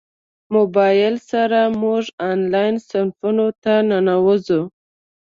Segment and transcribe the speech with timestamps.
[0.55, 4.61] موبایل سره موږ انلاین صنفونو ته ننوځو.